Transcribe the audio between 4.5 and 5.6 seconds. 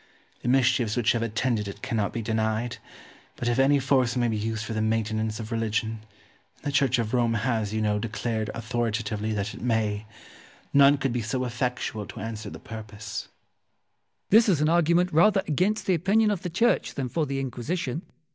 for the maintenance of